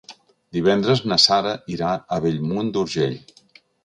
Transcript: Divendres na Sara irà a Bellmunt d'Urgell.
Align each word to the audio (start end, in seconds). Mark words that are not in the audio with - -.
Divendres 0.55 1.01
na 1.11 1.17
Sara 1.23 1.51
irà 1.73 1.89
a 2.15 2.19
Bellmunt 2.23 2.73
d'Urgell. 2.79 3.15